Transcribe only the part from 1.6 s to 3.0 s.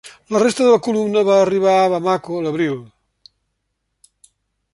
a Bamako l'abril.